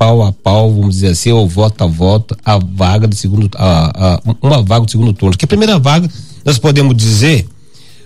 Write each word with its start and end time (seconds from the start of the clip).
pau 0.00 0.22
a 0.22 0.32
pau, 0.32 0.72
vamos 0.72 0.94
dizer 0.94 1.08
assim, 1.08 1.30
ou 1.30 1.46
voto 1.46 1.84
a 1.84 1.86
voto, 1.86 2.34
a 2.42 2.56
vaga 2.56 3.06
do 3.06 3.14
segundo, 3.14 3.50
a, 3.54 4.14
a, 4.14 4.22
uma 4.40 4.62
vaga 4.62 4.86
do 4.86 4.90
segundo 4.90 5.12
turno. 5.12 5.36
Que 5.36 5.44
a 5.44 5.48
primeira 5.48 5.78
vaga, 5.78 6.08
nós 6.42 6.58
podemos 6.58 6.96
dizer, 6.96 7.46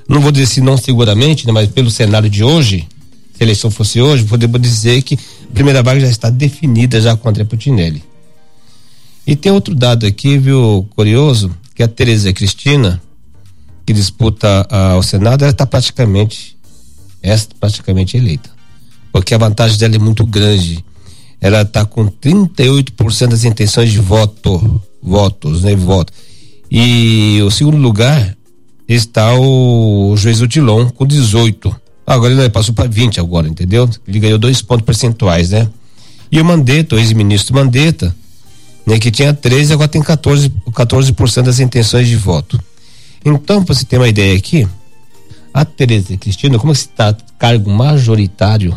não 0.09 0.20
vou 0.20 0.33
dizer 0.33 0.47
se 0.47 0.61
não 0.61 0.77
seguramente, 0.77 1.47
né, 1.47 1.53
mas 1.53 1.70
pelo 1.70 1.89
cenário 1.92 2.28
de 2.28 2.42
hoje, 2.42 2.89
se 3.33 3.45
a 3.45 3.45
eleição 3.45 3.70
fosse 3.70 4.01
hoje, 4.01 4.25
podemos 4.25 4.61
dizer 4.61 5.03
que 5.03 5.14
a 5.14 5.55
primeira 5.55 5.84
vaga 5.84 6.01
já 6.01 6.09
está 6.09 6.31
definida 6.31 7.01
já 7.01 7.17
com 7.17 7.29
André 7.29 7.45
Putinelli. 7.45 8.02
E 9.24 9.36
tem 9.36 9.52
outro 9.52 9.73
dado 9.73 10.05
aqui, 10.05 10.36
viu, 10.36 10.89
curioso, 10.96 11.57
que 11.77 11.83
a 11.85 11.86
Tereza 11.86 12.33
Cristina, 12.33 13.01
que 13.86 13.92
disputa 13.92 14.67
uh, 14.69 14.98
o 14.98 15.02
Senado, 15.05 15.42
ela 15.42 15.52
está 15.52 15.64
praticamente, 15.64 16.57
esta 17.23 17.55
praticamente 17.61 18.17
eleita. 18.17 18.51
Porque 19.13 19.33
a 19.33 19.39
vantagem 19.39 19.79
dela 19.79 19.95
é 19.95 19.98
muito 20.01 20.27
grande 20.27 20.85
ela 21.45 21.61
está 21.61 21.85
com 21.85 22.07
38% 22.07 23.27
das 23.27 23.45
intenções 23.45 23.93
de 23.93 23.99
voto, 23.99 24.81
votos, 25.03 25.63
né, 25.63 25.77
voto. 25.77 26.11
E 26.71 27.39
o 27.43 27.51
segundo 27.51 27.77
lugar 27.77 28.35
está 28.89 29.35
o 29.39 30.17
juiz 30.17 30.41
Odilon 30.41 30.89
com 30.89 31.07
18. 31.07 31.77
Agora 32.07 32.33
ele 32.33 32.49
passou 32.49 32.75
para 32.75 32.89
20 32.89 33.21
agora, 33.21 33.47
entendeu? 33.47 33.87
Ele 34.09 34.21
ganhou 34.21 34.39
dois 34.39 34.63
pontos 34.63 34.87
percentuais, 34.87 35.51
né? 35.51 35.69
E 36.33 36.41
o 36.41 36.45
Mandetta, 36.47 36.97
o 36.97 36.99
ex-ministro 36.99 37.55
Mandetta, 37.55 38.17
né, 38.87 38.99
que 38.99 39.11
tinha 39.11 39.35
13, 39.35 39.75
agora 39.75 39.89
tem 39.89 40.03
14, 40.03 40.49
14% 40.71 41.43
das 41.43 41.61
intenções 41.61 42.09
de 42.09 42.17
voto. 42.17 42.59
Então, 43.23 43.63
para 43.63 43.75
você 43.75 43.85
ter 43.85 43.99
uma 43.99 44.09
ideia 44.09 44.35
aqui, 44.35 44.67
a 45.53 45.63
Tereza 45.63 46.17
Cristina, 46.17 46.59
como 46.59 46.73
está 46.73 47.15
cargo 47.39 47.71
majoritário 47.71 48.75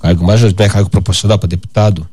cargo 0.00 0.24
majoritário, 0.24 0.70
é 0.70 0.72
cargo 0.72 0.90
proporcional 0.90 1.38
para 1.38 1.48
deputado. 1.48 2.08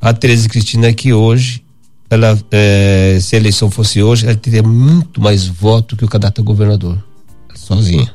A 0.00 0.12
Tereza 0.12 0.48
Cristina 0.48 0.92
que 0.92 1.12
hoje, 1.12 1.62
ela, 2.08 2.38
é, 2.50 3.18
se 3.20 3.36
a 3.36 3.38
eleição 3.38 3.70
fosse 3.70 4.02
hoje, 4.02 4.26
ela 4.26 4.34
teria 4.34 4.62
muito 4.62 5.20
mais 5.20 5.46
voto 5.46 5.96
que 5.96 6.04
o 6.04 6.08
candidato 6.08 6.40
a 6.40 6.44
governador, 6.44 6.98
sozinha. 7.54 8.12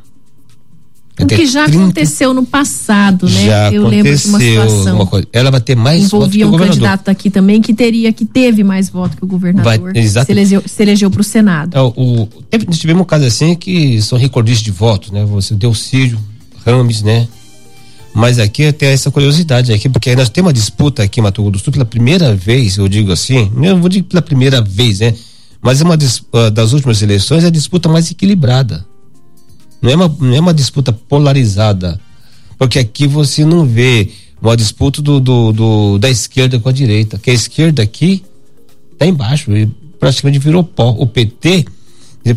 O 1.18 1.26
que 1.28 1.46
já 1.46 1.64
30... 1.64 1.80
aconteceu 1.80 2.34
no 2.34 2.46
passado, 2.46 3.26
né? 3.26 3.46
Já 3.46 3.72
Eu 3.72 3.88
lembro 3.88 4.14
de 4.14 4.28
uma 4.28 4.38
situação. 4.40 4.96
Uma 4.96 5.06
coisa. 5.06 5.26
Ela 5.32 5.50
vai 5.50 5.62
ter 5.62 5.76
mais 5.76 6.12
voto 6.12 6.30
que 6.30 6.44
o 6.44 6.54
um 6.54 6.58
candidato 6.58 7.08
aqui 7.08 7.30
também 7.30 7.62
que 7.62 7.74
teria, 7.74 8.12
que 8.12 8.26
teve 8.26 8.66
mais 8.66 8.90
voto 8.90 9.16
que 9.16 9.24
o 9.24 9.28
governador. 9.28 9.94
Vai, 9.94 10.10
se 10.10 10.32
elegeu, 10.32 10.62
se 10.66 10.84
elegeu 10.84 11.10
para 11.10 11.22
o 11.22 11.24
Senado. 11.24 11.78
É, 11.78 11.82
o, 11.82 12.28
teve, 12.50 12.66
tivemos 12.66 13.04
um 13.04 13.06
caso 13.06 13.24
assim 13.24 13.56
que 13.56 14.02
são 14.02 14.18
recordistas 14.18 14.64
de 14.64 14.72
votos, 14.72 15.12
né? 15.12 15.24
Você 15.24 15.56
deu 15.56 15.74
Círio, 15.74 16.20
Rames, 16.66 17.02
né? 17.02 17.30
Mas 18.16 18.40
aqui 18.40 18.72
tem 18.72 18.90
essa 18.90 19.12
curiosidade 19.12 19.74
aqui, 19.74 19.90
porque 19.90 20.16
nós 20.16 20.30
temos 20.30 20.48
uma 20.48 20.54
disputa 20.54 21.04
aqui 21.04 21.20
em 21.20 21.24
Mato 21.24 21.42
Grosso 21.44 21.52
do 21.52 21.60
Sul 21.60 21.74
pela 21.74 21.84
primeira 21.84 22.34
vez, 22.34 22.78
eu 22.78 22.88
digo 22.88 23.12
assim, 23.12 23.52
não 23.54 23.82
vou 23.82 23.90
dizer 23.90 24.04
pela 24.04 24.22
primeira 24.22 24.62
vez, 24.62 25.00
né? 25.00 25.14
Mas 25.62 25.82
é 25.82 25.84
uma 25.84 25.96
uh, 25.96 26.50
das 26.50 26.72
últimas 26.72 27.02
eleições 27.02 27.44
é 27.44 27.48
a 27.48 27.50
disputa 27.50 27.90
mais 27.90 28.10
equilibrada. 28.10 28.86
Não 29.82 29.92
é 29.92 29.96
uma, 29.96 30.16
não 30.20 30.34
é 30.34 30.40
uma 30.40 30.54
disputa 30.54 30.94
polarizada. 30.94 32.00
Porque 32.58 32.80
aqui 32.80 33.06
você 33.06 33.44
não 33.44 33.66
vê 33.66 34.10
uma 34.42 34.56
disputa 34.56 35.02
do, 35.02 35.20
do, 35.20 35.52
do 35.52 35.98
da 35.98 36.10
esquerda 36.10 36.58
com 36.58 36.70
a 36.70 36.72
direita. 36.72 37.18
Que 37.18 37.32
a 37.32 37.34
esquerda 37.34 37.82
aqui 37.84 38.24
tá 38.98 39.06
embaixo, 39.06 39.52
ele 39.52 39.70
praticamente 40.00 40.40
virou 40.40 40.64
pó. 40.64 40.96
O 40.98 41.06
PT, 41.06 41.66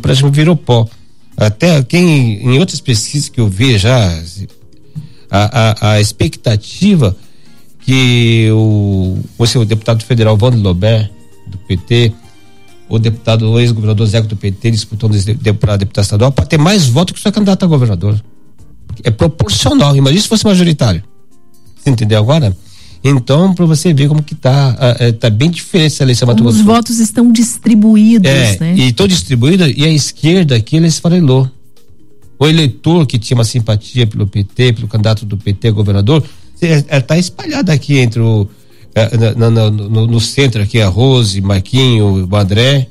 praticamente 0.00 0.34
virou 0.34 0.56
pó. 0.56 0.88
Até 1.36 1.82
quem, 1.84 2.42
em 2.42 2.58
outras 2.58 2.80
pesquisas 2.80 3.28
que 3.28 3.40
eu 3.40 3.48
vi 3.48 3.78
já, 3.78 4.20
a, 5.30 5.88
a, 5.88 5.92
a 5.92 6.00
expectativa 6.00 7.16
que 7.80 8.48
o, 8.52 9.18
o 9.38 9.46
seu 9.46 9.64
deputado 9.64 10.04
federal 10.04 10.38
Wander 10.40 10.60
Lobert, 10.60 11.10
do 11.46 11.56
PT, 11.58 12.12
o 12.88 12.98
deputado, 12.98 13.50
o 13.50 13.60
ex-governador 13.60 14.06
Zeco 14.06 14.28
do 14.28 14.36
PT, 14.36 14.70
disputando 14.70 15.16
para 15.58 15.76
deputado 15.76 16.04
estadual, 16.04 16.32
para 16.32 16.46
ter 16.46 16.58
mais 16.58 16.86
votos 16.86 17.12
que 17.12 17.18
o 17.18 17.22
seu 17.22 17.32
candidato 17.32 17.64
a 17.64 17.66
governador. 17.66 18.22
É 19.04 19.10
proporcional. 19.10 19.94
Imagina 19.96 20.20
se 20.20 20.28
fosse 20.28 20.44
majoritário. 20.44 21.02
Você 21.76 21.90
entendeu 21.90 22.18
agora? 22.18 22.56
Então, 23.02 23.54
para 23.54 23.64
você 23.64 23.94
ver 23.94 24.08
como 24.08 24.22
que 24.22 24.34
tá, 24.34 24.76
uh, 25.00 25.12
tá 25.12 25.30
bem 25.30 25.50
diferente 25.50 25.92
essa 25.92 26.02
eleição 26.02 26.26
Mato 26.26 26.44
Os 26.44 26.60
votos 26.60 26.98
estão 26.98 27.30
distribuídos, 27.30 28.30
é, 28.30 28.58
né? 28.58 28.74
E 28.76 28.88
estão 28.88 29.06
distribuídos, 29.06 29.72
e 29.76 29.84
a 29.84 29.88
esquerda 29.88 30.56
aqui, 30.56 30.78
ela 30.78 30.86
esfarelou 30.86 31.48
o 32.38 32.46
eleitor 32.46 33.06
que 33.06 33.18
tinha 33.18 33.36
uma 33.36 33.44
simpatia 33.44 34.06
pelo 34.06 34.26
PT, 34.26 34.74
pelo 34.74 34.88
candidato 34.88 35.26
do 35.26 35.36
PT 35.36 35.68
a 35.68 35.72
governador, 35.72 36.22
está 36.60 37.18
espalhado 37.18 37.70
aqui 37.72 37.98
entre 37.98 38.20
o. 38.20 38.48
É, 38.94 39.34
no, 39.34 39.50
no, 39.50 39.70
no, 39.70 40.06
no, 40.06 40.20
centro 40.20 40.62
aqui, 40.62 40.80
a 40.80 40.88
Rose, 40.88 41.40
Marquinho, 41.40 42.28
o 42.28 42.36
André. 42.36 42.88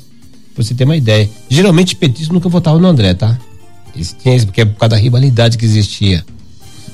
Pra 0.54 0.64
você 0.64 0.74
ter 0.74 0.86
uma 0.86 0.96
ideia. 0.96 1.30
Geralmente 1.50 1.96
petistas 1.96 2.30
nunca 2.30 2.50
votavam 2.50 2.80
no 2.80 2.88
André, 2.88 3.14
tá? 3.14 3.38
Isso 3.96 4.16
tinha, 4.22 4.40
porque 4.46 4.62
é 4.62 4.66
por 4.66 4.78
causa 4.78 4.92
da 4.92 4.98
rivalidade 4.98 5.58
que 5.58 5.66
existia. 5.66 6.26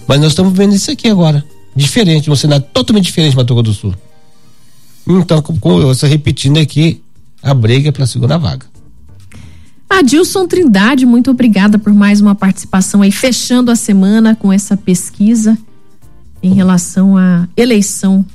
Mas 0.08 0.20
nós 0.20 0.32
estamos 0.32 0.54
vendo 0.54 0.74
isso 0.76 0.92
aqui 0.92 1.08
agora. 1.08 1.44
Diferente, 1.76 2.30
um 2.30 2.36
cenário 2.36 2.66
totalmente 2.74 3.06
diferente 3.06 3.32
de 3.32 3.38
Mato 3.38 3.54
Grosso 3.56 3.72
do 3.72 3.74
Sul. 3.74 3.96
Então, 5.08 5.42
como 5.42 5.82
eu 5.82 5.92
estou 5.92 6.10
repetindo 6.10 6.58
aqui, 6.60 7.02
a 7.42 7.54
briga 7.54 7.90
é 7.90 7.92
pela 7.92 8.08
segunda 8.08 8.38
vaga. 8.38 8.66
Adilson 9.89 10.47
Trindade, 10.47 11.06
muito 11.06 11.31
obrigada 11.31 11.77
por 11.77 11.94
mais 11.94 12.19
uma 12.19 12.33
participação 12.33 13.01
aí, 13.01 13.12
fechando 13.12 13.69
a 13.71 13.75
semana 13.75 14.35
com 14.35 14.51
essa 14.51 14.75
pesquisa 14.75 15.57
em 16.41 16.53
relação 16.53 17.15
à 17.15 17.47
eleição 17.56 18.25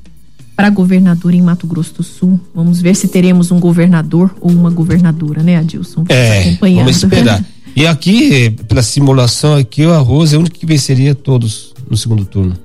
para 0.57 0.71
governador 0.71 1.35
em 1.35 1.43
Mato 1.43 1.67
Grosso 1.67 1.95
do 1.95 2.03
Sul. 2.03 2.41
Vamos 2.55 2.81
ver 2.81 2.97
se 2.97 3.07
teremos 3.09 3.53
um 3.53 3.61
governador 3.61 4.35
ou 4.41 4.51
uma 4.51 4.71
governadora, 4.71 5.43
né, 5.43 5.57
Adilson? 5.57 6.05
É, 6.09 6.57
vamos 6.61 6.97
esperar. 6.97 7.45
e 7.77 7.87
aqui, 7.87 8.51
pela 8.67 8.83
simulação 8.83 9.55
aqui, 9.55 9.85
o 9.85 9.93
Arroz 9.93 10.33
é 10.33 10.37
o 10.37 10.41
único 10.41 10.59
que 10.59 10.67
venceria 10.67 11.15
todos 11.15 11.75
no 11.89 11.97
segundo 11.97 12.25
turno. 12.25 12.57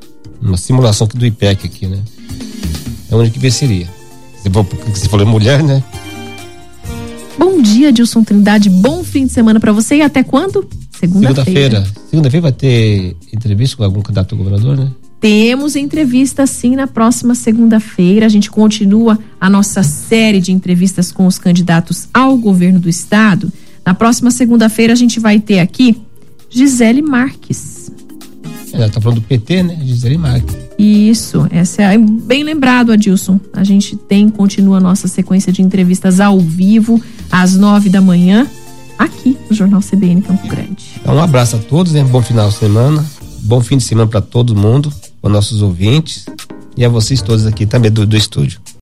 Uma 0.42 0.58
simulação 0.58 1.06
aqui 1.06 1.18
do 1.18 1.26
IPEC 1.26 1.68
aqui, 1.68 1.88
né? 1.88 2.00
É 3.12 3.16
o 3.16 3.20
único 3.20 3.34
que 3.36 3.40
venceria. 3.40 3.88
Você 4.44 5.08
falou 5.08 5.26
mulher, 5.26 5.62
né? 5.62 5.84
Bom 7.38 7.62
dia, 7.62 7.90
Adilson 7.90 8.24
Trindade. 8.24 8.70
Bom 8.70 9.04
fim 9.04 9.26
de 9.26 9.32
semana 9.32 9.60
para 9.60 9.72
você 9.72 9.96
e 9.96 10.02
até 10.02 10.24
quando? 10.24 10.68
Segunda-feira. 10.92 11.46
Segunda-feira 11.46 12.04
Segunda 12.10 12.30
vai 12.42 12.52
ter 12.52 13.16
entrevista 13.34 13.78
com 13.78 13.84
algum 13.84 14.02
candidato 14.02 14.36
governador, 14.36 14.78
né? 14.78 14.92
Temos 15.20 15.76
entrevista 15.76 16.46
sim 16.46 16.76
na 16.76 16.86
próxima 16.86 17.34
segunda-feira. 17.34 18.26
A 18.26 18.30
gente 18.30 18.52
continua 18.52 19.18
a 19.40 19.50
nossa 19.50 19.82
série 19.82 20.40
de 20.40 20.52
entrevistas 20.52 21.12
com 21.12 21.26
os 21.26 21.40
candidatos 21.40 22.08
ao 22.14 22.38
governo 22.38 22.80
do 22.80 22.90
estado. 22.90 23.52
Na 23.86 23.94
próxima 23.94 24.32
segunda-feira 24.32 24.94
a 24.94 24.96
gente 24.96 25.20
vai 25.20 25.40
ter 25.40 25.60
aqui 25.60 25.98
Gisele 26.50 27.02
Marques. 27.02 27.92
Ela 28.72 28.90
tá 28.90 29.00
falando 29.00 29.22
do 29.22 29.28
PT, 29.28 29.64
né? 29.64 29.80
Gisele 29.84 30.18
Marques. 30.18 30.58
Isso, 30.78 31.48
essa 31.52 31.84
é 31.84 31.98
bem 31.98 32.44
lembrado, 32.44 32.92
Adilson. 32.92 33.40
A 33.54 33.64
gente 33.64 33.96
tem, 33.96 34.28
continua 34.30 34.78
a 34.78 34.82
nossa 34.82 35.08
sequência 35.08 35.54
de 35.54 35.62
entrevistas 35.62 36.20
ao 36.20 36.40
vivo, 36.40 37.02
às 37.34 37.58
nove 37.58 37.90
da 37.90 38.00
manhã, 38.00 38.48
aqui 38.96 39.36
no 39.50 39.56
Jornal 39.56 39.82
CBN 39.82 40.22
Campo 40.22 40.48
Grande. 40.48 40.86
Então, 41.02 41.16
um 41.16 41.20
abraço 41.20 41.56
a 41.56 41.60
todos, 41.60 41.92
né? 41.92 42.04
Bom 42.04 42.22
final 42.22 42.48
de 42.48 42.56
semana, 42.56 43.04
bom 43.40 43.60
fim 43.60 43.78
de 43.78 43.84
semana 43.84 44.08
para 44.08 44.22
todo 44.22 44.56
mundo 44.56 44.94
aos 45.20 45.34
nossos 45.34 45.64
ouvintes 45.64 46.28
e 46.78 46.86
a 46.86 46.90
vocês 46.90 47.24
todos 47.24 47.48
aqui 47.48 47.66
também 47.66 47.90
do, 47.90 48.06
do 48.06 48.16
estúdio. 48.16 48.62